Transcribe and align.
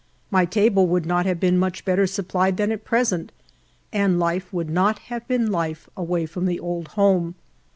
My 0.31 0.45
table 0.45 0.87
would 0.87 1.05
not 1.05 1.27
have 1.27 1.39
been 1.39 1.59
much 1.59 1.85
better 1.85 2.07
supplied 2.07 2.57
than 2.57 2.71
at 2.71 2.83
present, 2.83 3.31
and 3.93 4.17
life 4.17 4.51
would 4.51 4.67
not 4.71 4.97
have 5.13 5.27
been 5.27 5.51
life 5.51 5.87
away 5.95 6.25
from 6.25 6.47
the 6.47 6.59
old 6.59 6.87
home. 6.97 7.35